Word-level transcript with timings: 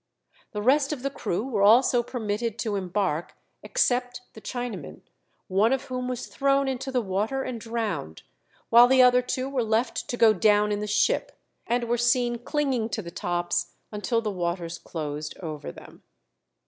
The 0.53 0.63
rest 0.63 0.91
of 0.91 1.03
the 1.03 1.11
crew 1.11 1.47
were 1.47 1.61
also 1.61 2.01
permitted 2.01 2.57
to 2.57 2.75
embark, 2.75 3.35
except 3.61 4.21
the 4.33 4.41
Chinamen, 4.41 5.01
one 5.47 5.71
of 5.71 5.83
whom 5.83 6.07
was 6.07 6.25
thrown 6.25 6.67
into 6.67 6.91
the 6.91 7.03
water 7.03 7.43
and 7.43 7.61
drowned, 7.61 8.23
while 8.71 8.87
the 8.87 9.03
other 9.03 9.21
two 9.21 9.47
were 9.47 9.61
left 9.61 10.07
to 10.09 10.17
go 10.17 10.33
down 10.33 10.71
in 10.71 10.79
the 10.79 10.87
ship, 10.87 11.33
and 11.67 11.83
were 11.83 11.99
seen 11.99 12.39
clinging 12.39 12.89
to 12.89 13.03
the 13.03 13.11
tops 13.11 13.73
until 13.91 14.21
the 14.21 14.31
waters 14.31 14.79
closed 14.79 15.37
over 15.37 15.71
them. 15.71 16.01